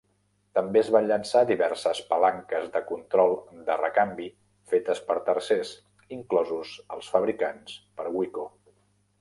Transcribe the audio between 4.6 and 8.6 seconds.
fetes per tercers, inclosos els fabricats per Wico.